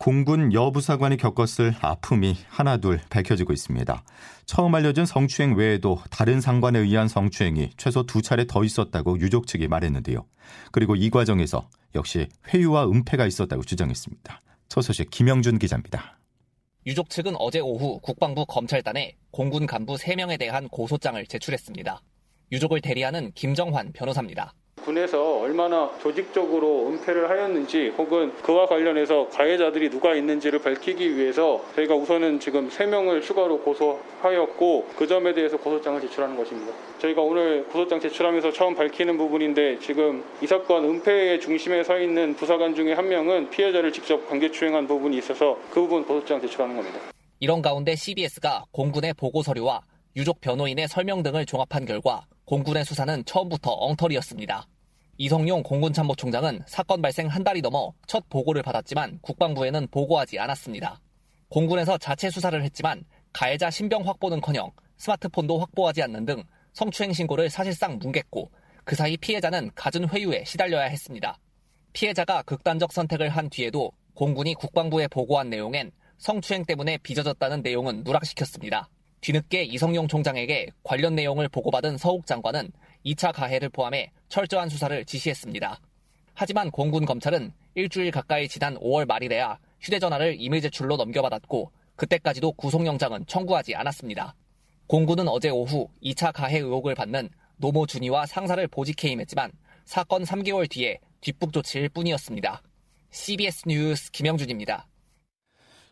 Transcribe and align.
공군 0.00 0.54
여부사관이 0.54 1.18
겪었을 1.18 1.74
아픔이 1.82 2.34
하나둘 2.48 3.00
밝혀지고 3.10 3.52
있습니다. 3.52 4.02
처음 4.46 4.74
알려진 4.74 5.04
성추행 5.04 5.56
외에도 5.56 6.00
다른 6.08 6.40
상관에 6.40 6.78
의한 6.78 7.06
성추행이 7.06 7.72
최소 7.76 8.04
두 8.04 8.22
차례 8.22 8.46
더 8.46 8.64
있었다고 8.64 9.20
유족 9.20 9.46
측이 9.46 9.68
말했는데요. 9.68 10.24
그리고 10.72 10.96
이 10.96 11.10
과정에서 11.10 11.68
역시 11.94 12.28
회유와 12.48 12.86
은폐가 12.86 13.26
있었다고 13.26 13.62
주장했습니다. 13.62 14.40
첫 14.70 14.80
소식 14.80 15.10
김영준 15.10 15.58
기자입니다. 15.58 16.18
유족 16.86 17.10
측은 17.10 17.34
어제 17.38 17.60
오후 17.60 18.00
국방부 18.00 18.46
검찰단에 18.46 19.18
공군 19.30 19.66
간부 19.66 19.96
3명에 19.96 20.38
대한 20.38 20.66
고소장을 20.68 21.26
제출했습니다. 21.26 22.00
유족을 22.52 22.80
대리하는 22.80 23.32
김정환 23.34 23.92
변호사입니다. 23.92 24.54
군에서 24.84 25.38
얼마나 25.38 25.90
조직적으로 26.02 26.88
은폐를 26.88 27.28
하였는지 27.28 27.92
혹은 27.96 28.32
그와 28.42 28.66
관련해서 28.66 29.28
가해자들이 29.28 29.90
누가 29.90 30.14
있는지를 30.14 30.60
밝히기 30.60 31.16
위해서 31.16 31.62
저희가 31.74 31.94
우선은 31.94 32.40
지금 32.40 32.68
3명을 32.68 33.22
추가로 33.22 33.60
고소하였고 33.60 34.88
그 34.96 35.06
점에 35.06 35.34
대해서 35.34 35.56
고소장을 35.56 36.00
제출하는 36.00 36.36
것입니다. 36.36 36.72
저희가 36.98 37.22
오늘 37.22 37.64
고소장 37.64 38.00
제출하면서 38.00 38.52
처음 38.52 38.74
밝히는 38.74 39.16
부분인데 39.16 39.78
지금 39.80 40.24
이 40.42 40.46
사건 40.46 40.84
은폐의 40.84 41.40
중심에 41.40 41.82
서 41.84 41.98
있는 41.98 42.34
부사관 42.34 42.74
중에 42.74 42.92
한 42.92 43.08
명은 43.08 43.50
피해자를 43.50 43.92
직접 43.92 44.28
관계추행한 44.28 44.86
부분이 44.86 45.16
있어서 45.18 45.58
그 45.70 45.80
부분 45.80 46.04
고소장 46.04 46.40
제출하는 46.40 46.76
겁니다. 46.76 46.98
이런 47.38 47.62
가운데 47.62 47.96
CBS가 47.96 48.64
공군의 48.70 49.14
보고 49.14 49.42
서류와 49.42 49.80
유족 50.16 50.40
변호인의 50.40 50.88
설명 50.88 51.22
등을 51.22 51.46
종합한 51.46 51.86
결과 51.86 52.26
공군의 52.50 52.84
수사는 52.84 53.24
처음부터 53.26 53.70
엉터리였습니다. 53.70 54.66
이성용 55.18 55.62
공군참모총장은 55.62 56.64
사건 56.66 57.00
발생 57.00 57.28
한 57.28 57.44
달이 57.44 57.60
넘어 57.60 57.92
첫 58.08 58.28
보고를 58.28 58.60
받았지만 58.64 59.20
국방부에는 59.22 59.86
보고하지 59.92 60.36
않았습니다. 60.40 61.00
공군에서 61.48 61.96
자체 61.96 62.28
수사를 62.28 62.60
했지만 62.64 63.04
가해자 63.32 63.70
신병 63.70 64.04
확보는커녕 64.04 64.72
스마트폰도 64.96 65.60
확보하지 65.60 66.02
않는 66.02 66.24
등 66.24 66.42
성추행 66.72 67.12
신고를 67.12 67.50
사실상 67.50 68.00
뭉갰고 68.00 68.50
그 68.82 68.96
사이 68.96 69.16
피해자는 69.16 69.70
갖은 69.76 70.08
회유에 70.08 70.42
시달려야 70.44 70.86
했습니다. 70.86 71.38
피해자가 71.92 72.42
극단적 72.42 72.92
선택을 72.92 73.28
한 73.28 73.48
뒤에도 73.48 73.92
공군이 74.14 74.54
국방부에 74.54 75.06
보고한 75.06 75.50
내용엔 75.50 75.92
성추행 76.18 76.64
때문에 76.64 76.98
빚어졌다는 76.98 77.62
내용은 77.62 78.02
누락시켰습니다. 78.02 78.88
뒤늦게 79.20 79.64
이성용 79.64 80.08
총장에게 80.08 80.68
관련 80.82 81.14
내용을 81.14 81.48
보고받은 81.48 81.98
서욱 81.98 82.26
장관은 82.26 82.72
2차 83.04 83.32
가해를 83.32 83.68
포함해 83.68 84.10
철저한 84.28 84.68
수사를 84.68 85.04
지시했습니다. 85.04 85.80
하지만 86.34 86.70
공군 86.70 87.04
검찰은 87.04 87.52
일주일 87.74 88.10
가까이 88.10 88.48
지난 88.48 88.76
5월 88.78 89.06
말이래야 89.06 89.58
휴대전화를 89.80 90.36
이메일 90.38 90.62
제출로 90.62 90.96
넘겨받았고 90.96 91.70
그때까지도 91.96 92.52
구속영장은 92.52 93.26
청구하지 93.26 93.74
않았습니다. 93.74 94.34
공군은 94.86 95.28
어제 95.28 95.50
오후 95.50 95.88
2차 96.02 96.32
가해 96.32 96.58
의혹을 96.58 96.94
받는 96.94 97.28
노모 97.58 97.86
준이와 97.86 98.26
상사를 98.26 98.66
보직해 98.68 99.12
임했지만 99.12 99.52
사건 99.84 100.24
3개월 100.24 100.68
뒤에 100.70 100.98
뒷북 101.20 101.52
조치일 101.52 101.90
뿐이었습니다. 101.90 102.62
CBS 103.10 103.64
뉴스 103.66 104.10
김영준입니다. 104.10 104.86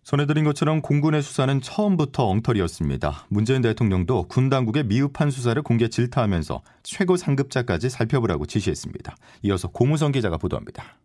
전해드린 0.04 0.44
것처럼 0.44 0.80
공군의 0.80 1.22
수사는 1.22 1.60
처음부터 1.60 2.26
엉터리였습니다. 2.26 3.26
문재인 3.28 3.60
대통령도 3.62 4.28
군 4.28 4.48
당국의 4.48 4.84
미흡한 4.84 5.30
수사를 5.30 5.60
공개 5.62 5.88
질타하면서 5.88 6.62
최고 6.82 7.16
상급자까지 7.16 7.90
살펴보라고 7.90 8.46
지시했습니다. 8.46 9.16
이어서 9.42 9.68
고무성 9.68 10.12
기자가 10.12 10.38
보도합니다. 10.38 10.98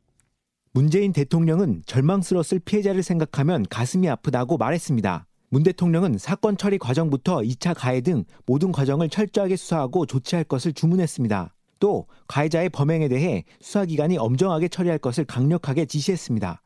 문재인 0.72 1.14
대통령은 1.14 1.84
절망스러웠을 1.86 2.60
피해자를 2.60 3.04
생각하면 3.04 3.66
가슴이 3.70 4.10
아프다고 4.10 4.58
말했습니다. 4.58 5.28
문 5.50 5.62
대통령은 5.62 6.18
사건 6.18 6.58
처리 6.58 6.80
과정부터 6.80 7.42
2차 7.42 7.76
가해 7.78 8.02
등 8.02 8.24
모든 8.48 8.72
과정을 8.72 9.10
철저하게 9.10 9.56
수사하고 9.56 10.08
조치할 10.08 10.46
것을 10.46 10.74
주문했습니다. 10.74 11.54
또 11.80 12.08
가해자의 12.28 12.70
범행에 12.70 13.08
대해 13.08 13.44
수사기관이 13.62 14.18
엄정하게 14.18 14.70
처리할 14.70 14.98
것을 14.98 15.26
강력하게 15.26 15.86
지시했습니다. 15.86 16.64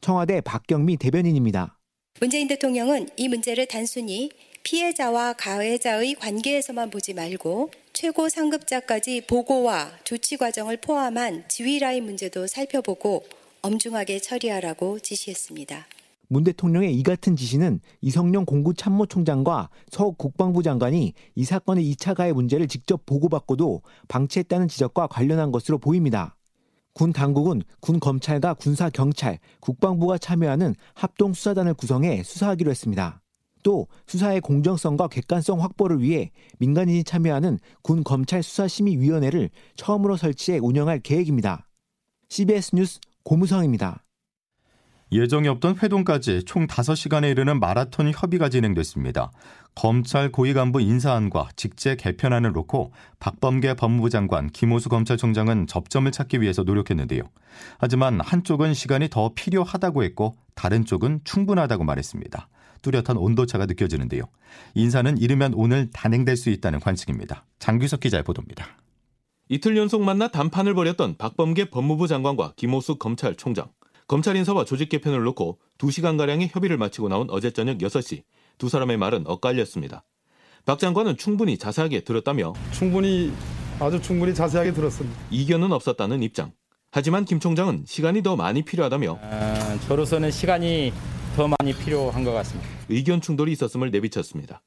청와대 0.00 0.40
박경미 0.40 0.96
대변인입니다. 0.96 1.78
문재인 2.20 2.48
대통령은 2.48 3.08
이 3.16 3.28
문제를 3.28 3.66
단순히 3.66 4.30
피해자와 4.64 5.34
가해자의 5.34 6.14
관계에서만 6.14 6.90
보지 6.90 7.14
말고 7.14 7.70
최고 7.92 8.28
상급자까지 8.28 9.22
보고와 9.26 9.90
조치 10.04 10.36
과정을 10.36 10.78
포함한 10.78 11.44
지휘라인 11.48 12.04
문제도 12.04 12.46
살펴보고 12.46 13.24
엄중하게 13.62 14.20
처리하라고 14.20 14.98
지시했습니다. 15.00 15.86
문 16.30 16.44
대통령의 16.44 16.94
이 16.94 17.02
같은 17.02 17.36
지시는 17.36 17.80
이성용 18.02 18.44
공구 18.44 18.74
참모총장과 18.74 19.70
서욱 19.90 20.18
국방부 20.18 20.62
장관이 20.62 21.14
이 21.34 21.44
사건의 21.44 21.90
2차 21.92 22.14
가해 22.14 22.32
문제를 22.32 22.68
직접 22.68 23.06
보고받고도 23.06 23.82
방치했다는 24.08 24.68
지적과 24.68 25.06
관련한 25.06 25.50
것으로 25.50 25.78
보입니다. 25.78 26.36
군 26.98 27.12
당국은 27.12 27.62
군 27.78 28.00
검찰과 28.00 28.54
군사 28.54 28.90
경찰, 28.90 29.38
국방부가 29.60 30.18
참여하는 30.18 30.74
합동 30.94 31.32
수사단을 31.32 31.74
구성해 31.74 32.24
수사하기로 32.24 32.72
했습니다. 32.72 33.22
또 33.62 33.86
수사의 34.08 34.40
공정성과 34.40 35.06
객관성 35.06 35.62
확보를 35.62 36.02
위해 36.02 36.32
민간인이 36.58 37.04
참여하는 37.04 37.60
군 37.82 38.02
검찰 38.02 38.42
수사심의위원회를 38.42 39.50
처음으로 39.76 40.16
설치해 40.16 40.58
운영할 40.58 40.98
계획입니다. 40.98 41.68
CBS 42.30 42.74
뉴스 42.74 42.98
고무성입니다. 43.22 44.02
예정이 45.10 45.48
없던 45.48 45.78
회동까지 45.82 46.44
총 46.44 46.66
5시간에 46.66 47.30
이르는 47.30 47.60
마라톤 47.60 48.12
협의가 48.14 48.48
진행됐습니다. 48.48 49.30
검찰 49.74 50.30
고위 50.30 50.52
간부 50.52 50.80
인사안과 50.80 51.48
직제 51.56 51.96
개편안을 51.96 52.52
놓고 52.52 52.92
박범계 53.20 53.74
법무부 53.74 54.10
장관, 54.10 54.48
김호수 54.48 54.88
검찰총장은 54.88 55.66
접점을 55.66 56.10
찾기 56.10 56.40
위해서 56.40 56.62
노력했는데요. 56.62 57.22
하지만 57.78 58.20
한쪽은 58.20 58.74
시간이 58.74 59.08
더 59.08 59.32
필요하다고 59.34 60.02
했고 60.02 60.36
다른 60.54 60.84
쪽은 60.84 61.20
충분하다고 61.24 61.84
말했습니다. 61.84 62.48
뚜렷한 62.82 63.16
온도차가 63.16 63.66
느껴지는데요. 63.66 64.24
인사는 64.74 65.16
이르면 65.16 65.54
오늘 65.54 65.90
단행될 65.90 66.36
수 66.36 66.50
있다는 66.50 66.80
관측입니다. 66.80 67.44
장규석 67.58 68.00
기자의 68.00 68.24
보도입니다. 68.24 68.66
이틀 69.48 69.76
연속 69.76 70.02
만나 70.02 70.28
담판을 70.28 70.74
벌였던 70.74 71.16
박범계 71.16 71.70
법무부 71.70 72.06
장관과 72.06 72.52
김호수 72.56 72.96
검찰총장. 72.96 73.68
검찰 74.08 74.36
인사와 74.36 74.64
조직 74.64 74.88
개편을 74.88 75.22
놓고 75.22 75.58
2시간가량의 75.76 76.48
협의를 76.50 76.78
마치고 76.78 77.10
나온 77.10 77.28
어제 77.28 77.50
저녁 77.50 77.76
6시 77.76 78.22
두 78.56 78.70
사람의 78.70 78.96
말은 78.96 79.24
엇갈렸습니다. 79.26 80.02
박 80.64 80.78
장관은 80.78 81.18
충분히 81.18 81.58
자세하게 81.58 82.00
들었다며 82.00 82.54
충분히 82.72 83.30
아주 83.78 84.00
충분히 84.00 84.34
자세하게 84.34 84.72
들었습니다. 84.72 85.20
이견은 85.30 85.72
없었다는 85.72 86.22
입장. 86.22 86.52
하지만 86.90 87.26
김 87.26 87.38
총장은 87.38 87.84
시간이 87.86 88.22
더 88.22 88.34
많이 88.34 88.62
필요하다며 88.62 89.18
아, 89.20 89.78
저로서는 89.86 90.30
시간이 90.30 90.90
더 91.36 91.46
많이 91.46 91.74
필요한 91.74 92.24
것 92.24 92.32
같습니다. 92.32 92.66
의견 92.88 93.20
충돌이 93.20 93.52
있었음을 93.52 93.90
내비쳤습니다. 93.90 94.62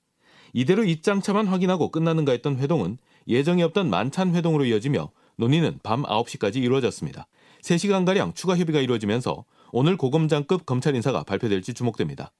이대로 0.54 0.84
입장차만 0.84 1.48
확인하고 1.48 1.90
끝나는가 1.90 2.32
했던 2.32 2.58
회동은 2.60 3.00
예정이 3.28 3.64
없던 3.64 3.90
만찬 3.90 4.36
회동으로 4.36 4.66
이어지며 4.66 5.10
논의는 5.38 5.80
밤 5.82 6.04
9시까지 6.04 6.58
이루어졌습니다. 6.58 7.26
3시간가량 7.62 8.36
추가 8.36 8.58
협의가 8.58 8.80
이루어지면서 8.80 9.46
오늘 9.72 9.98
고검장급 9.98 10.66
검찰 10.66 10.96
인사가 10.96 11.24
발표될지 11.24 11.74
주목됩니다. 11.74 12.32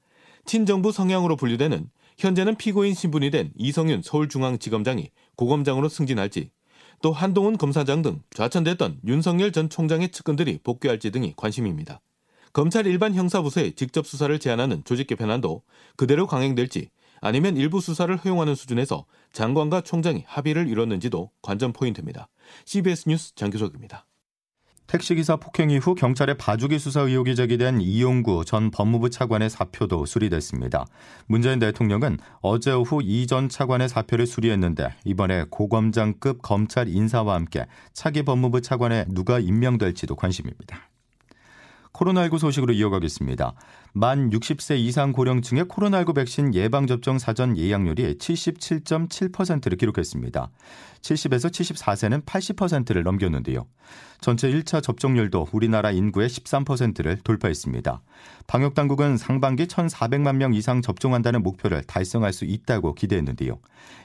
친정부 0.46 0.92
성향으로 0.92 1.36
분류되는 1.36 1.90
현재는 2.18 2.56
피고인 2.56 2.94
신분이 2.94 3.32
된 3.32 3.52
이성윤 3.58 4.02
서울중앙지검장이 4.04 5.10
고검장으로 5.36 5.90
승진할지 5.90 6.52
또 7.02 7.12
한동훈 7.12 7.58
검사장 7.58 8.02
등 8.02 8.22
좌천됐던 8.32 9.00
윤석열 9.08 9.52
전 9.52 9.70
총장의 9.70 10.10
측근들이 10.10 10.60
복귀할지 10.64 11.12
등이 11.12 11.34
관심입니다. 11.36 12.02
검찰 12.54 12.86
일반 12.86 13.16
형사부서에 13.16 13.72
직접 13.72 14.06
수사를 14.06 14.38
제한하는 14.38 14.84
조직 14.84 15.08
개편안도 15.08 15.64
그대로 15.96 16.28
강행될지 16.28 16.90
아니면 17.22 17.56
일부 17.56 17.80
수사를 17.80 18.16
허용하는 18.16 18.56
수준에서 18.56 19.06
장관과 19.32 19.82
총장이 19.82 20.24
합의를 20.28 20.68
이뤘는지도 20.68 21.32
관전 21.42 21.72
포인트입니다. 21.72 22.28
CBS 22.66 23.08
뉴스 23.08 23.36
장규석입니다. 23.36 24.06
택시기사 24.92 25.38
폭행 25.38 25.70
이후 25.70 25.96
경찰의 25.96 26.36
봐주기 26.38 26.78
수사 26.78 27.00
의혹이 27.00 27.38
제기된 27.38 27.80
이용구 27.80 28.44
전 28.44 28.72
법무부 28.72 29.10
차관의 29.10 29.50
사표도 29.50 30.06
수리됐습니다. 30.06 30.86
문재인 31.28 31.60
대통령은 31.60 32.18
어제 32.42 32.74
오후 32.74 33.02
이 33.02 33.26
전 33.26 33.48
차관의 33.48 33.88
사표를 33.88 34.28
수리했는데 34.28 34.94
이번에 35.06 35.46
고검장급 35.50 36.42
검찰 36.42 36.90
인사와 36.90 37.36
함께 37.36 37.68
차기 37.94 38.24
법무부 38.24 38.60
차관에 38.60 39.06
누가 39.08 39.40
임명될지도 39.40 40.18
관심입니다. 40.18 40.82
코로나19 41.94 42.40
소식으로 42.40 42.74
이어가겠습니다. 42.74 43.54
만 43.94 44.30
60세 44.30 44.78
이상 44.78 45.12
고령층의 45.12 45.66
코로나19 45.66 46.16
백신 46.16 46.56
예방접종 46.56 47.20
사전 47.20 47.58
예약률이 47.58 48.16
77.7%를 48.16 49.78
기록했습니다. 49.78 50.50
70에서 51.02 51.52
74세는 51.52 52.24
80%를 52.24 53.04
넘겼는데요. 53.04 53.66
전체 54.22 54.50
1차 54.52 54.84
접종률도 54.84 55.48
우리나라 55.52 55.92
인구의 55.92 56.30
13%를 56.30 57.18
돌파했습니다. 57.24 58.02
방역당국은 58.46 59.18
상반기 59.18 59.66
1,400만 59.66 60.36
명 60.36 60.54
이상 60.54 60.82
접종한다는 60.84 61.42
목표를 61.42 61.84
달성할 61.84 62.32
수 62.32 62.46
있다고 62.46 62.94
기대했는데요. 62.94 63.60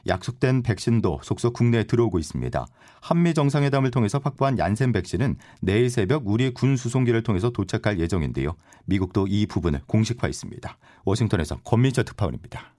약속된 0.07 0.63
백신도 0.63 1.21
속속 1.23 1.53
국내에 1.53 1.85
들어오고 1.85 2.19
있습니다. 2.19 2.67
한미 3.03 3.35
정상회담을 3.35 3.91
통해서 3.91 4.19
확보한 4.25 4.59
얀센 4.59 4.93
백신은 4.93 5.37
내일 5.61 5.91
새벽 5.91 6.23
우리 6.25 6.55
군 6.55 6.77
수송기를 6.77 7.23
통해서 7.23 7.51
도착할 7.51 8.01
예정인데요. 8.01 8.57
미국도 8.87 9.27
이 9.29 9.47
부분을 9.47 9.76
공식화했습니다. 9.87 10.79
워싱턴에서 11.05 11.57
권민철 11.65 12.05
특파원입니다. 12.05 12.73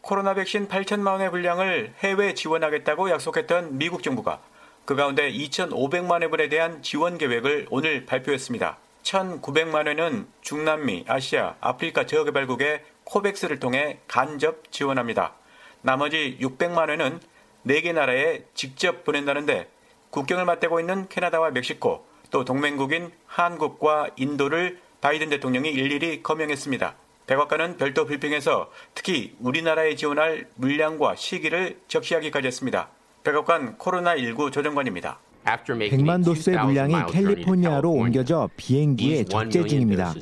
코로나 0.00 0.34
백신 0.34 0.68
8천만 0.68 1.12
원의 1.12 1.30
분량을 1.30 1.94
해외 2.00 2.34
지원하겠다고 2.34 3.10
약속했던 3.10 3.78
미국 3.78 4.02
정부가 4.02 4.42
그 4.84 4.94
가운데 4.94 5.32
2,500만 5.32 6.22
회분에 6.22 6.48
대한 6.50 6.82
지원 6.82 7.16
계획을 7.16 7.68
오늘 7.70 8.04
발표했습니다. 8.04 8.76
1,900만 9.02 9.86
회는 9.86 10.26
중남미, 10.42 11.04
아시아, 11.08 11.54
아프리카 11.60 12.04
저개발국의 12.04 12.84
코백스를 13.04 13.60
통해 13.60 13.98
간접 14.08 14.70
지원합니다. 14.70 15.34
나머지 15.80 16.38
600만 16.40 16.90
회는 16.90 17.20
4개 17.66 17.94
나라에 17.94 18.44
직접 18.54 19.04
보낸다는데 19.04 19.70
국경을 20.10 20.44
맞대고 20.44 20.80
있는 20.80 21.08
캐나다와 21.08 21.50
멕시코, 21.50 22.06
또 22.30 22.44
동맹국인 22.44 23.10
한국과 23.26 24.10
인도를 24.16 24.80
바이든 25.04 25.28
대통령이 25.28 25.68
일일이 25.68 26.22
거명했습니다. 26.22 26.94
백악관은 27.26 27.76
별도 27.76 28.06
브리핑에서 28.06 28.70
특히 28.94 29.36
우리나라에 29.38 29.96
지원할 29.96 30.48
물량과 30.54 31.16
시기를 31.16 31.78
적시하기까지 31.88 32.46
했습니다. 32.46 32.88
백악관 33.22 33.76
코로나19 33.76 34.50
조정관입니다. 34.50 35.18
100만 35.44 36.24
도스의 36.24 36.56
물량이 36.56 36.94
캘리포니아로 37.12 37.90
옮겨져 37.90 38.48
비행기에 38.56 39.24
적재 39.24 39.66
중입니다. 39.66 40.14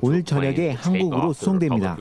오늘 0.00 0.24
저녁에 0.24 0.70
한국으로 0.70 1.34
수송됩니다. 1.34 1.98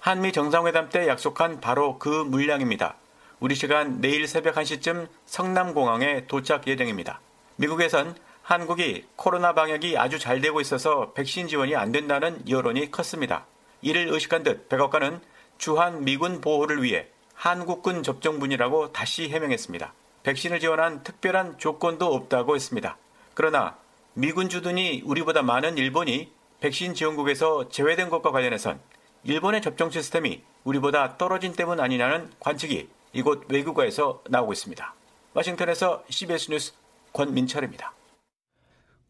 한미 0.00 0.32
정상회담 0.32 0.88
때 0.88 1.06
약속한 1.06 1.60
바로 1.60 2.00
그 2.00 2.08
물량입니다. 2.08 2.96
우리 3.38 3.54
시간 3.54 4.00
내일 4.00 4.26
새벽 4.26 4.56
1시쯤 4.56 5.06
성남공항에 5.24 6.26
도착 6.26 6.66
예정입니다. 6.66 7.20
미국에선 7.54 8.16
한국이 8.42 9.06
코로나 9.14 9.54
방역이 9.54 9.96
아주 9.96 10.18
잘 10.18 10.40
되고 10.40 10.60
있어서 10.60 11.12
백신 11.12 11.48
지원이 11.48 11.76
안 11.76 11.92
된다는 11.92 12.42
여론이 12.48 12.90
컸습니다. 12.90 13.46
이를 13.82 14.08
의식한 14.08 14.42
듯 14.42 14.68
백악관은 14.68 15.20
주한 15.58 16.04
미군 16.04 16.40
보호를 16.40 16.82
위해 16.82 17.06
한국군 17.34 18.02
접종분이라고 18.02 18.92
다시 18.92 19.28
해명했습니다. 19.28 19.92
백신을 20.24 20.60
지원한 20.60 21.02
특별한 21.02 21.58
조건도 21.58 22.12
없다고 22.12 22.54
했습니다. 22.56 22.96
그러나 23.34 23.76
미군 24.14 24.48
주둔이 24.48 25.02
우리보다 25.04 25.42
많은 25.42 25.78
일본이 25.78 26.32
백신 26.60 26.94
지원국에서 26.94 27.68
제외된 27.68 28.10
것과 28.10 28.30
관련해선 28.30 28.80
일본의 29.24 29.62
접종 29.62 29.90
시스템이 29.90 30.42
우리보다 30.64 31.16
떨어진 31.16 31.52
때문 31.52 31.80
아니냐는 31.80 32.30
관측이 32.40 32.88
이곳 33.12 33.44
외국어에서 33.48 34.22
나오고 34.28 34.52
있습니다. 34.52 34.94
워싱턴에서 35.34 36.04
CBS 36.08 36.50
뉴스 36.50 36.72
권민철입니다. 37.12 37.92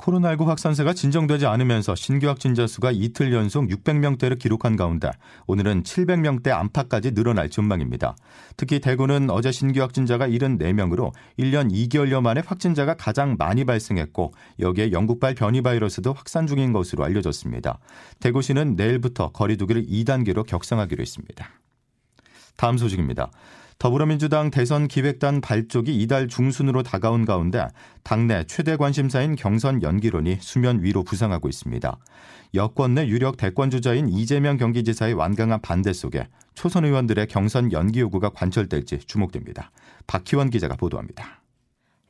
코로나19 0.03 0.47
확산세가 0.47 0.95
진정되지 0.95 1.47
않으면서 1.47 1.95
신규 1.95 2.29
확진자 2.29 2.67
수가 2.67 2.91
이틀 2.91 3.33
연속 3.33 3.69
600명대를 3.69 4.39
기록한 4.39 4.77
가운데 4.77 5.11
오늘은 5.47 5.85
700명대 5.85 6.49
안팎까지 6.49 7.13
늘어날 7.13 7.49
전망입니다. 7.49 8.17
특히 8.57 8.81
대구는 8.81 9.31
어제 9.31 9.53
신규 9.53 9.81
확진자가 9.81 10.29
74명으로 10.29 11.13
1년 11.39 11.71
2개월여 11.71 12.21
만에 12.21 12.43
확진자가 12.45 12.95
가장 12.95 13.37
많이 13.39 13.65
발생했고 13.65 14.33
여기에 14.59 14.91
영국발 14.93 15.35
변이 15.35 15.63
바이러스도 15.63 16.13
확산 16.13 16.47
중인 16.47 16.73
것으로 16.73 17.05
알려졌습니다. 17.05 17.79
대구시는 18.21 18.75
내일부터 18.75 19.31
거리두기를 19.31 19.87
2단계로 19.87 20.45
격상하기로 20.47 21.01
했습니다. 21.01 21.49
다음 22.57 22.77
소식입니다. 22.77 23.31
더불어민주당 23.83 24.53
대선 24.53 24.87
기획단 24.87 25.41
발족이 25.41 25.93
이달 26.01 26.29
중순으로 26.29 26.85
다가온 26.85 27.25
가운데 27.25 27.67
당내 28.05 28.45
최대 28.45 28.77
관심사인 28.77 29.35
경선 29.35 29.83
연기론이 29.83 30.39
수면 30.41 30.85
위로 30.85 31.03
부상하고 31.03 31.49
있습니다. 31.49 31.99
여권 32.55 32.95
내 32.95 33.09
유력 33.09 33.37
대권 33.37 33.71
주자인 33.71 34.09
이재명 34.09 34.57
경기지사의 34.57 35.15
완강한 35.15 35.61
반대 35.61 35.93
속에 35.93 36.29
초선 36.55 36.85
의원들의 36.85 37.27
경선 37.27 37.73
연기 37.73 37.99
요구가 37.99 38.29
관철될지 38.29 39.01
주목됩니다. 39.01 39.73
박희원 40.07 40.51
기자가 40.51 40.77
보도합니다. 40.77 41.43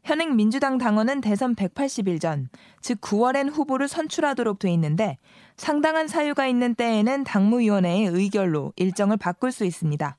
현행 0.05 0.37
민주당 0.37 0.77
당원은 0.77 1.23
대선 1.23 1.57
180일 1.57 2.21
전, 2.21 2.51
즉 2.83 3.01
9월엔 3.01 3.51
후보를 3.51 3.89
선출하도록 3.89 4.59
돼 4.59 4.71
있는데 4.75 5.17
상당한 5.57 6.07
사유가 6.07 6.47
있는 6.47 6.75
때에는 6.75 7.25
당무위원회의 7.25 8.09
의결로 8.09 8.75
일정을 8.77 9.17
바꿀 9.17 9.53
수 9.53 9.65
있습니다. 9.65 10.19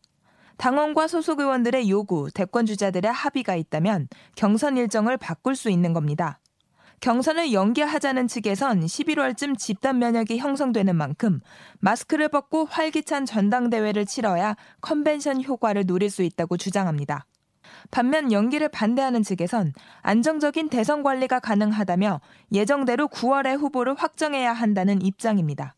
당원과 0.63 1.09
소속 1.09 1.41
의원들의 1.41 1.89
요구, 1.89 2.31
대권 2.33 2.65
주자들의 2.65 3.11
합의가 3.11 3.53
있다면 3.55 4.07
경선 4.37 4.77
일정을 4.77 5.17
바꿀 5.17 5.57
수 5.57 5.69
있는 5.69 5.91
겁니다. 5.91 6.39
경선을 7.01 7.51
연기하자는 7.51 8.29
측에선 8.29 8.79
11월쯤 8.79 9.57
집단 9.57 9.99
면역이 9.99 10.37
형성되는 10.37 10.95
만큼 10.95 11.41
마스크를 11.81 12.29
벗고 12.29 12.63
활기찬 12.63 13.25
전당대회를 13.25 14.05
치러야 14.05 14.55
컨벤션 14.79 15.43
효과를 15.43 15.85
노릴 15.85 16.09
수 16.09 16.23
있다고 16.23 16.55
주장합니다. 16.55 17.25
반면 17.91 18.31
연기를 18.31 18.69
반대하는 18.69 19.21
측에선 19.21 19.73
안정적인 20.01 20.69
대선 20.69 21.03
관리가 21.03 21.41
가능하다며 21.41 22.21
예정대로 22.53 23.09
9월에 23.09 23.57
후보를 23.57 23.95
확정해야 23.95 24.53
한다는 24.53 25.01
입장입니다. 25.01 25.75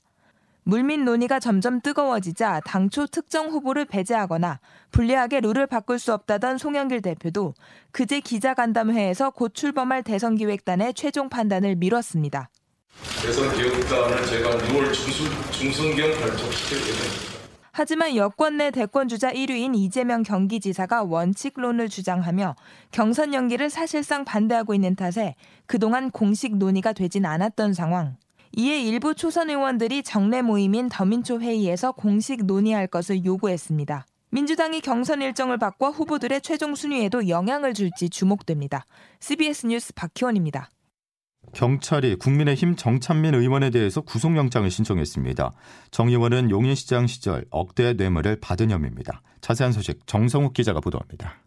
물밑 0.67 1.01
논의가 1.01 1.39
점점 1.39 1.79
뜨거워지자 1.79 2.61
당초 2.65 3.05
특정 3.05 3.49
후보를 3.49 3.85
배제하거나 3.85 4.59
불리하게 4.89 5.41
룰을 5.41 5.67
바꿀 5.67 5.99
수 5.99 6.11
없다던 6.11 6.57
송영길 6.57 7.03
대표도 7.03 7.53
그제 7.91 8.19
기자간담회에서 8.19 9.29
곧 9.29 9.53
출범할 9.53 10.01
대선기획단의 10.01 10.95
최종 10.95 11.29
판단을 11.29 11.75
미뤘습니다. 11.75 12.49
대선기획단을 13.21 14.25
제가 14.25 14.49
6월 14.57 14.91
중순, 14.91 15.27
중순경 15.51 16.09
발족시킬 16.19 16.79
예정입니다. 16.79 17.35
하지만 17.71 18.15
여권 18.15 18.57
내 18.57 18.71
대권 18.71 19.07
주자 19.07 19.31
1위인 19.31 19.75
이재명 19.75 20.23
경기지사가 20.23 21.03
원칙론을 21.03 21.89
주장하며 21.89 22.55
경선 22.91 23.35
연기를 23.35 23.69
사실상 23.69 24.25
반대하고 24.25 24.73
있는 24.73 24.95
탓에 24.95 25.35
그동안 25.67 26.09
공식 26.09 26.55
논의가 26.57 26.93
되진 26.93 27.25
않았던 27.25 27.73
상황. 27.73 28.17
이에 28.57 28.81
일부 28.81 29.13
초선 29.13 29.49
의원들이 29.49 30.03
정례 30.03 30.41
모임인 30.41 30.87
더민초 30.87 31.41
회의에서 31.41 31.91
공식 31.91 32.45
논의할 32.45 32.87
것을 32.87 33.25
요구했습니다. 33.25 34.05
민주당이 34.29 34.79
경선 34.79 35.21
일정을 35.21 35.57
바꿔 35.57 35.89
후보들의 35.89 36.39
최종 36.41 36.73
순위에도 36.73 37.27
영향을 37.27 37.73
줄지 37.73 38.09
주목됩니다. 38.09 38.85
CBS 39.19 39.67
뉴스 39.67 39.93
박희원입니다. 39.93 40.69
경찰이 41.53 42.15
국민의힘 42.15 42.77
정찬민 42.77 43.35
의원에 43.35 43.71
대해서 43.71 43.99
구속영장을 43.99 44.69
신청했습니다. 44.71 45.51
정 45.91 46.07
의원은 46.07 46.49
용인시장 46.49 47.07
시절 47.07 47.45
억대 47.49 47.93
뇌물을 47.93 48.39
받은 48.39 48.71
혐의입니다. 48.71 49.21
자세한 49.41 49.73
소식 49.73 50.07
정성욱 50.07 50.53
기자가 50.53 50.79
보도합니다. 50.79 51.44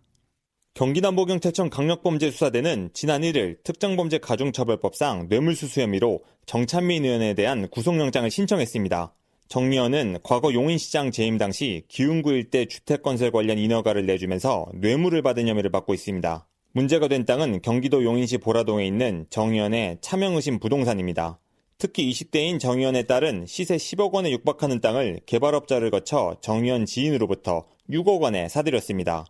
경기남부경찰청 0.78 1.70
강력범죄수사대는 1.70 2.90
지난 2.92 3.22
1일 3.22 3.64
특정범죄 3.64 4.18
가중처벌법상 4.18 5.26
뇌물수수 5.28 5.80
혐의로 5.80 6.22
정찬민 6.46 7.04
의원에 7.04 7.34
대한 7.34 7.66
구속영장을 7.66 8.30
신청했습니다. 8.30 9.12
정 9.48 9.72
의원은 9.72 10.18
과거 10.22 10.52
용인시장 10.52 11.10
재임 11.10 11.36
당시 11.36 11.82
기흥구 11.88 12.30
일대 12.30 12.66
주택건설 12.66 13.32
관련 13.32 13.58
인허가를 13.58 14.06
내주면서 14.06 14.68
뇌물을 14.74 15.20
받은 15.20 15.48
혐의를 15.48 15.72
받고 15.72 15.94
있습니다. 15.94 16.46
문제가 16.70 17.08
된 17.08 17.24
땅은 17.24 17.60
경기도 17.62 18.04
용인시 18.04 18.38
보라동에 18.38 18.86
있는 18.86 19.26
정 19.30 19.54
의원의 19.54 19.98
차명의심 20.00 20.60
부동산입니다. 20.60 21.40
특히 21.78 22.08
20대인 22.08 22.60
정 22.60 22.78
의원의 22.78 23.08
딸은 23.08 23.46
시세 23.48 23.74
10억 23.74 24.12
원에 24.12 24.30
육박하는 24.30 24.80
땅을 24.80 25.22
개발업자를 25.26 25.90
거쳐 25.90 26.36
정 26.40 26.62
의원 26.62 26.86
지인으로부터 26.86 27.64
6억 27.90 28.20
원에 28.20 28.48
사들였습니다. 28.48 29.24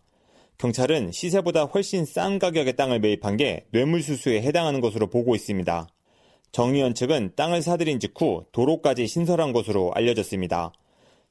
경찰은 0.59 1.13
시세보다 1.13 1.67
훨씬 1.67 2.05
싼 2.05 2.41
가격의 2.41 2.75
땅을 2.75 2.99
매입한 2.99 3.37
게 3.37 3.67
뇌물수수에 3.71 4.43
해당하는 4.43 4.81
것으로 4.81 5.07
보고 5.07 5.37
있습니다. 5.37 5.87
정 6.51 6.75
의원 6.75 6.95
측은 6.97 7.35
땅을 7.37 7.63
사들인 7.63 8.01
직후 8.01 8.45
도로까지 8.51 9.07
신설한 9.07 9.53
것으로 9.53 9.93
알려졌습니다. 9.95 10.73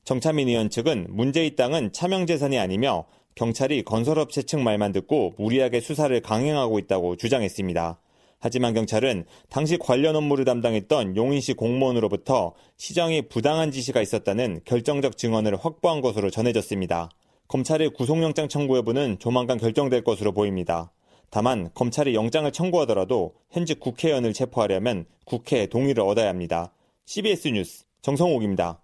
정차민 0.05 0.47
의원 0.47 0.69
측은 0.69 1.07
문제의 1.09 1.57
땅은 1.57 1.91
차명재산이 1.91 2.57
아니며 2.57 3.05
경찰이 3.35 3.83
건설업체 3.83 4.43
측 4.43 4.61
말만 4.61 4.93
듣고 4.93 5.33
무리하게 5.37 5.81
수사를 5.81 6.17
강행하고 6.21 6.79
있다고 6.79 7.17
주장했습니다. 7.17 7.99
하지만 8.39 8.73
경찰은 8.73 9.25
당시 9.49 9.77
관련 9.77 10.15
업무를 10.15 10.45
담당했던 10.45 11.17
용인시 11.17 11.53
공무원으로부터 11.53 12.53
시정이 12.77 13.23
부당한 13.23 13.71
지시가 13.71 14.01
있었다는 14.01 14.61
결정적 14.63 15.17
증언을 15.17 15.57
확보한 15.57 15.99
것으로 15.99 16.29
전해졌습니다. 16.29 17.09
검찰의 17.47 17.91
구속영장 17.91 18.49
청구 18.49 18.77
여부는 18.77 19.19
조만간 19.19 19.57
결정될 19.57 20.03
것으로 20.03 20.33
보입니다. 20.33 20.91
다만 21.29 21.69
검찰이 21.73 22.15
영장을 22.15 22.49
청구하더라도 22.51 23.33
현직 23.51 23.79
국회의원을 23.79 24.33
체포하려면 24.33 25.05
국회 25.25 25.65
동의를 25.67 26.03
얻어야 26.03 26.29
합니다. 26.29 26.71
CBS 27.05 27.49
뉴스 27.49 27.85
정성옥입니다. 28.01 28.81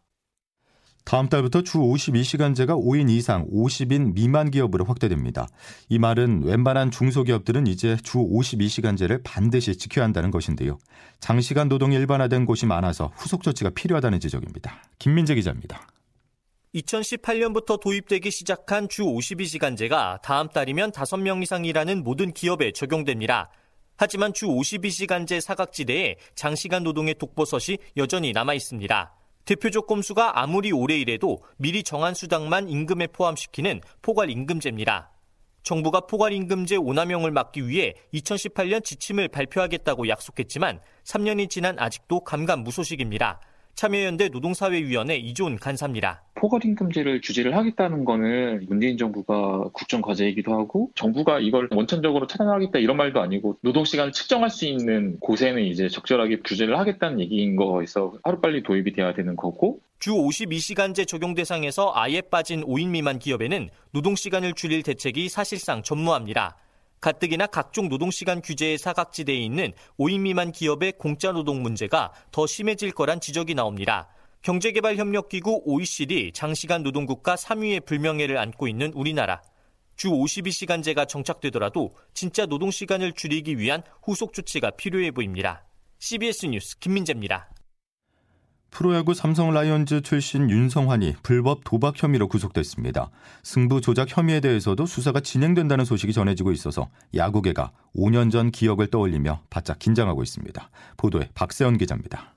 다음 1.05 1.27
달부터 1.27 1.63
주 1.63 1.79
52시간제가 1.79 2.82
5인 2.82 3.10
이상 3.10 3.46
50인 3.50 4.13
미만 4.13 4.51
기업으로 4.51 4.86
확대됩니다. 4.86 5.48
이 5.89 6.00
말은 6.00 6.43
웬만한 6.43 6.91
중소기업들은 6.91 7.67
이제 7.67 7.98
주 8.03 8.20
52시간제를 8.20 9.22
반드시 9.24 9.75
지켜야 9.77 10.05
한다는 10.05 10.32
것인데요. 10.32 10.79
장시간 11.20 11.67
노동이 11.67 11.96
일반화된 11.96 12.46
곳이 12.46 12.65
많아서 12.65 13.12
후속 13.15 13.43
조치가 13.43 13.72
필요하다는 13.72 14.22
지적입니다. 14.22 14.82
김민재 15.00 15.36
기자입니다. 15.36 15.86
2018년부터 16.75 17.79
도입되기 17.79 18.31
시작한 18.31 18.89
주 18.89 19.03
52시간제가 19.03 20.21
다음 20.21 20.49
달이면 20.49 20.91
5명 20.91 21.43
이상 21.43 21.65
일하는 21.65 22.03
모든 22.03 22.31
기업에 22.31 22.71
적용됩니다. 22.71 23.51
하지만 23.95 24.33
주 24.33 24.47
52시간제 24.47 25.39
사각지대에 25.39 26.15
장시간 26.33 26.83
노동의 26.83 27.15
독보섯이 27.15 27.77
여전히 27.97 28.31
남아 28.31 28.55
있습니다. 28.55 29.13
대표적 29.45 29.85
꼼수가 29.87 30.41
아무리 30.41 30.71
오래 30.71 30.97
일해도 30.97 31.43
미리 31.57 31.83
정한 31.83 32.15
수당만 32.15 32.67
임금에 32.69 33.07
포함시키는 33.07 33.81
포괄임금제입니다. 34.01 35.11
정부가 35.61 36.01
포괄임금제 36.01 36.77
오남용을 36.77 37.31
막기 37.31 37.67
위해 37.67 37.93
2018년 38.13 38.83
지침을 38.83 39.27
발표하겠다고 39.27 40.07
약속했지만 40.07 40.81
3년이 41.03 41.49
지난 41.49 41.77
아직도 41.77 42.21
감감 42.21 42.63
무소식입니다. 42.63 43.39
참여연대 43.75 44.29
노동사회위원회 44.29 45.17
이존 45.17 45.57
간사입니다. 45.57 46.23
포괄임 46.35 46.75
금제를 46.75 47.21
규제를 47.23 47.55
하겠다는 47.55 48.03
거는 48.03 48.65
문재인 48.67 48.97
정부가 48.97 49.69
국정 49.71 50.01
과제이기도 50.01 50.53
하고 50.53 50.91
정부가 50.93 51.39
이걸 51.39 51.69
원천적으로 51.71 52.27
차단하겠다 52.27 52.79
이런 52.79 52.97
말도 52.97 53.21
아니고 53.21 53.57
노동 53.61 53.85
시간을 53.85 54.11
측정할 54.11 54.49
수 54.49 54.65
있는 54.65 55.17
곳에는 55.21 55.63
이제 55.63 55.87
적절하게 55.87 56.39
규제를 56.43 56.77
하겠다는 56.77 57.21
얘기인 57.21 57.55
거에서 57.55 58.13
하루빨리 58.23 58.63
도입이 58.63 58.93
돼야 58.93 59.13
되는 59.13 59.35
거고 59.37 59.79
주 59.99 60.11
52시간제 60.11 61.07
적용 61.07 61.33
대상에서 61.33 61.93
아예 61.95 62.19
빠진 62.19 62.61
5인 62.65 62.89
미만 62.89 63.19
기업에는 63.19 63.69
노동 63.91 64.15
시간을 64.15 64.53
줄일 64.53 64.83
대책이 64.83 65.29
사실상 65.29 65.81
전무합니다. 65.81 66.57
가뜩이나 67.03 67.48
각종 67.48 67.89
노동시간 67.89 68.41
규제의 68.41 68.77
사각지대에 68.77 69.36
있는 69.36 69.74
5인 70.00 70.22
미만 70.22 70.53
기업의 70.53 70.93
공짜 70.93 71.33
노동 71.33 71.62
문제가 71.62 72.13
더 72.31 72.48
심해질 72.48 72.93
거란 72.93 73.19
지적이 73.19 73.55
나옵니다. 73.55 74.07
경제개발협력기구 74.41 75.63
OECD 75.65 76.31
장시간 76.33 76.81
노동국가 76.81 77.36
3위의 77.36 77.86
불명예를 77.86 78.38
안고 78.38 78.69
있는 78.69 78.93
우리나라. 78.93 79.41
주 79.98 80.12
52시간제가 80.12 81.05
정착되더라도 81.05 81.93
진짜 82.13 82.45
노동시간을 82.45 83.12
줄이기 83.12 83.57
위한 83.57 83.83
후속 84.01 84.31
조치가 84.31 84.72
필요해 84.72 85.12
보입니다. 85.12 85.65
CBS 86.00 86.45
뉴스 86.45 86.79
김민재입니다. 86.79 87.52
프로야구 88.73 89.13
삼성 89.13 89.53
라이온즈 89.53 90.01
출신 90.01 90.49
윤성환이 90.49 91.13
불법 91.21 91.61
도박 91.63 91.93
혐의로 92.01 92.27
구속됐습니다. 92.27 93.11
승부 93.43 93.81
조작 93.81 94.07
혐의에 94.09 94.39
대해서도 94.39 94.87
수사가 94.87 95.19
진행된다는 95.19 95.85
소식이 95.85 96.11
전해지고 96.11 96.51
있어서 96.53 96.89
야구계가 97.15 97.71
5년 97.95 98.31
전 98.31 98.49
기억을 98.49 98.87
떠올리며 98.87 99.43
바짝 99.51 99.77
긴장하고 99.77 100.23
있습니다. 100.23 100.69
보도에 100.97 101.29
박세원 101.35 101.77
기자입니다. 101.77 102.33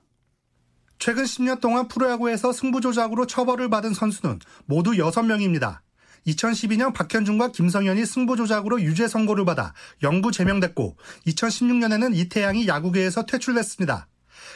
최근 0.99 1.23
10년 1.23 1.59
동안 1.59 1.87
프로야구에서 1.87 2.53
승부 2.53 2.81
조작으로 2.81 3.25
처벌을 3.25 3.71
받은 3.71 3.95
선수는 3.95 4.37
모두 4.65 4.91
6명입니다. 4.91 5.79
2012년 6.27 6.93
박현준과 6.93 7.51
김성현이 7.51 8.05
승부 8.05 8.35
조작으로 8.35 8.81
유죄 8.81 9.07
선고를 9.07 9.43
받아 9.43 9.73
영구 10.03 10.31
제명됐고 10.31 10.97
2016년에는 11.25 12.15
이태양이 12.15 12.67
야구계에서 12.67 13.25
퇴출됐습니다. 13.25 14.07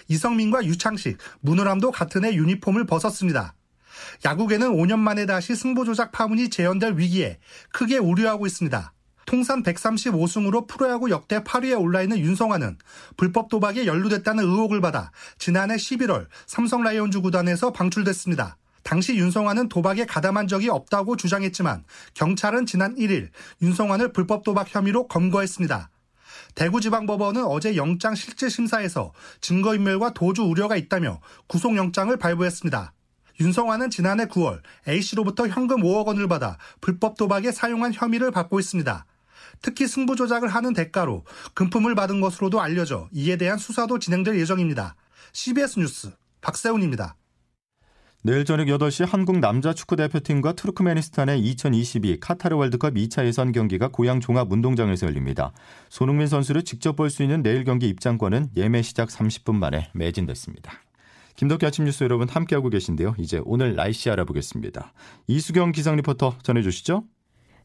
이성민과 0.07 0.65
유창식, 0.65 1.17
문우람도 1.41 1.91
같은 1.91 2.25
해 2.25 2.33
유니폼을 2.33 2.85
벗었습니다. 2.85 3.53
야구계는 4.25 4.69
5년 4.71 5.00
만에 5.00 5.25
다시 5.25 5.55
승부 5.55 5.85
조작 5.85 6.11
파문이 6.11 6.50
재현될 6.50 6.97
위기에 6.97 7.39
크게 7.71 7.97
우려하고 7.97 8.45
있습니다. 8.45 8.93
통산 9.25 9.63
135승으로 9.63 10.67
프로야구 10.67 11.09
역대 11.09 11.39
8위에 11.39 11.79
올라있는 11.79 12.19
윤성환은 12.19 12.77
불법 13.17 13.50
도박에 13.50 13.85
연루됐다는 13.85 14.43
의혹을 14.43 14.81
받아 14.81 15.11
지난해 15.38 15.75
11월 15.75 16.27
삼성 16.47 16.83
라이온즈 16.83 17.21
구단에서 17.21 17.71
방출됐습니다. 17.71 18.57
당시 18.83 19.15
윤성환은 19.15 19.69
도박에 19.69 20.05
가담한 20.05 20.47
적이 20.47 20.69
없다고 20.69 21.15
주장했지만 21.15 21.83
경찰은 22.15 22.65
지난 22.65 22.95
1일 22.95 23.29
윤성환을 23.61 24.11
불법 24.11 24.43
도박 24.43 24.73
혐의로 24.73 25.07
검거했습니다. 25.07 25.89
대구지방법원은 26.55 27.46
어제 27.46 27.75
영장 27.75 28.15
실질 28.15 28.50
심사에서 28.50 29.13
증거인멸과 29.41 30.13
도주 30.13 30.43
우려가 30.43 30.75
있다며 30.75 31.22
구속영장을 31.48 32.15
발부했습니다. 32.17 32.93
윤성환은 33.39 33.89
지난해 33.89 34.25
9월 34.25 34.62
A씨로부터 34.88 35.48
현금 35.48 35.81
5억 35.81 36.08
원을 36.08 36.27
받아 36.27 36.58
불법 36.79 37.17
도박에 37.17 37.51
사용한 37.51 37.93
혐의를 37.93 38.31
받고 38.31 38.60
있습니다. 38.60 39.05
특히 39.62 39.88
승부 39.88 40.15
조작을 40.15 40.48
하는 40.48 40.74
대가로 40.74 41.24
금품을 41.53 41.96
받은 41.96 42.22
것으로도 42.22 42.62
알려져 42.62 43.10
이에 43.12 43.38
대한 43.38 43.58
수사도 43.58 44.00
진행될 44.00 44.39
예정입니다. 44.39 44.96
CBS 45.34 45.79
뉴스 45.79 46.12
박세훈입니다. 46.41 47.15
내일 48.24 48.46
저녁 48.46 48.68
8시 48.68 49.08
한국 49.08 49.40
남자 49.40 49.74
축구 49.74 49.96
대표팀과 49.96 50.54
투르크메니스탄의 50.54 51.40
2022 51.40 52.20
카타르 52.20 52.56
월드컵 52.56 52.94
2차 52.94 53.25
예선 53.25 53.51
경기가 53.51 53.88
고양 53.88 54.20
종합 54.20 54.51
운동장에서 54.51 55.08
열립니다. 55.08 55.51
손흥민 55.90 56.28
선수를 56.28 56.63
직접 56.63 56.96
볼 56.96 57.10
수 57.10 57.24
있는 57.24 57.42
내일 57.42 57.63
경기 57.63 57.88
입장권은 57.88 58.50
예매 58.56 58.84
시작 58.84 59.10
30분 59.10 59.56
만에 59.56 59.90
매진됐습니다. 59.94 60.72
김덕기 61.36 61.66
아침 61.66 61.86
뉴스 61.86 62.04
여러분 62.04 62.30
함께하고 62.30 62.70
계신데요. 62.70 63.16
이제 63.18 63.42
오늘 63.44 63.75
날씨 63.75 64.12
알아보겠습니다. 64.12 64.94
이수경 65.25 65.72
기상 65.72 65.96
리포터 65.96 66.36
전해주시죠. 66.44 67.04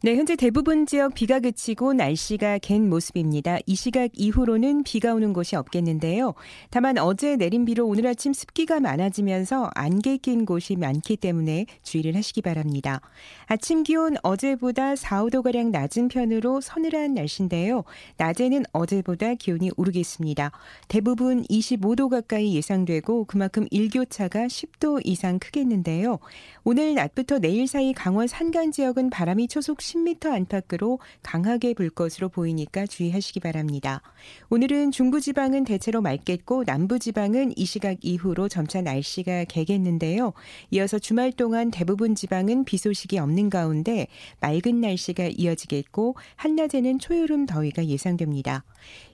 네, 0.02 0.14
현재 0.14 0.36
대부분 0.36 0.84
지역 0.84 1.14
비가 1.14 1.40
그치고 1.40 1.94
날씨가 1.94 2.58
갠 2.58 2.90
모습입니다. 2.90 3.56
이 3.64 3.74
시각 3.74 4.10
이후로는 4.12 4.82
비가 4.82 5.14
오는 5.14 5.32
곳이 5.32 5.56
없겠는데요. 5.56 6.34
다만 6.68 6.98
어제 6.98 7.36
내린 7.36 7.64
비로 7.64 7.86
오늘 7.86 8.06
아침 8.06 8.34
습기가 8.34 8.78
많아지면서 8.78 9.70
안개 9.74 10.18
낀 10.18 10.44
곳이 10.44 10.76
많기 10.76 11.16
때문에 11.16 11.64
주의를 11.82 12.14
하시기 12.14 12.42
바랍니다. 12.42 13.00
아침 13.46 13.84
기온 13.84 14.16
어제보다 14.22 14.96
4, 14.96 15.24
5도가량 15.24 15.70
낮은 15.70 16.08
편으로 16.08 16.60
서늘한 16.60 17.14
날씨인데요. 17.14 17.82
낮에는 18.18 18.64
어제보다 18.72 19.32
기온이 19.34 19.70
오르겠습니다. 19.78 20.52
대부분 20.88 21.42
25도 21.44 22.10
가까이 22.10 22.54
예상되고 22.54 23.24
그만큼 23.24 23.66
일교차가 23.70 24.40
10도 24.40 25.00
이상 25.04 25.38
크겠는데요. 25.38 26.18
오늘 26.64 26.94
낮부터 26.94 27.38
내일 27.38 27.66
사이 27.66 27.94
강원 27.94 28.26
산간 28.26 28.72
지역은 28.72 29.08
바람이 29.08 29.48
초속 29.48 29.85
10m 29.86 30.32
안팎으로 30.32 30.98
강하게 31.22 31.74
불 31.74 31.90
것으로 31.90 32.28
보이니까 32.28 32.86
주의하시기 32.86 33.40
바랍니다. 33.40 34.02
오늘은 34.50 34.90
중부지방은 34.90 35.64
대체로 35.64 36.00
맑겠고 36.00 36.64
남부지방은 36.64 37.52
이 37.56 37.64
시각 37.64 37.98
이후로 38.00 38.48
점차 38.48 38.82
날씨가 38.82 39.44
개겠는데요. 39.44 40.32
이어서 40.72 40.98
주말 40.98 41.30
동안 41.32 41.70
대부분 41.70 42.16
지방은 42.16 42.64
비 42.64 42.78
소식이 42.78 43.18
없는 43.18 43.48
가운데 43.48 44.08
맑은 44.40 44.80
날씨가 44.80 45.30
이어지겠고 45.36 46.16
한낮에는 46.34 46.98
초여름 46.98 47.46
더위가 47.46 47.86
예상됩니다. 47.86 48.64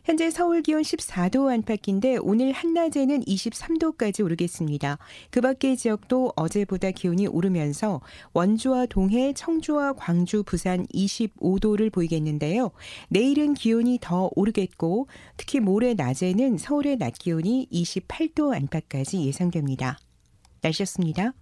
현재 0.04 0.30
서울 0.30 0.62
기온 0.62 0.82
14도 0.82 1.48
안팎인데 1.48 2.16
오늘 2.22 2.50
한낮에는 2.50 3.20
23도까지 3.20 4.24
오르겠습니다. 4.24 4.98
그 5.30 5.40
밖의 5.40 5.76
지역도 5.76 6.32
어제보다 6.34 6.90
기온이 6.90 7.28
오르면서 7.28 8.00
원주와 8.32 8.86
동해, 8.86 9.32
청주와 9.32 9.92
광주, 9.92 10.42
부산 10.42 10.86
25도를 10.88 11.92
보이겠는데요. 11.92 12.72
내일은 13.10 13.54
기온이 13.54 13.98
더 14.00 14.28
오르겠고 14.34 15.06
특히 15.36 15.60
모레 15.60 15.94
낮에는 15.94 16.58
서울의 16.58 16.96
낮 16.96 17.14
기온이 17.14 17.68
28도 17.70 18.54
안팎까지 18.54 19.24
예상됩니다. 19.24 19.98
날씨였습니다. 20.62 21.32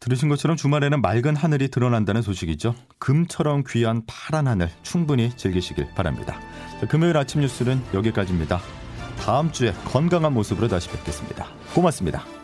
들으신 0.00 0.28
것처럼 0.28 0.56
주말에는 0.56 1.00
맑은 1.00 1.36
하늘이 1.36 1.68
드러난다는 1.68 2.22
소식이죠. 2.22 2.74
금처럼 2.98 3.64
귀한 3.68 4.02
파란 4.06 4.46
하늘 4.46 4.70
충분히 4.82 5.30
즐기시길 5.36 5.88
바랍니다. 5.94 6.40
금요일 6.88 7.16
아침 7.16 7.40
뉴스는 7.40 7.82
여기까지입니다. 7.94 8.60
다음 9.20 9.50
주에 9.50 9.72
건강한 9.84 10.32
모습으로 10.32 10.68
다시 10.68 10.88
뵙겠습니다. 10.88 11.46
고맙습니다. 11.74 12.37